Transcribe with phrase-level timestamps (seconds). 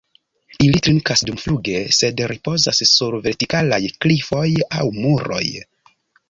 [0.67, 4.47] Ili trinkas dumfluge, sed ripozas sur vertikalaj klifoj
[4.81, 5.45] aŭ muroj.